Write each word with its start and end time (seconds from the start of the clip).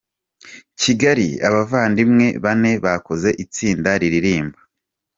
Kigali 0.81 1.27
Abavandimwe 1.47 2.27
bane 2.43 2.71
bakoze 2.85 3.29
itsinda 3.43 3.89
riririmba 4.01 4.57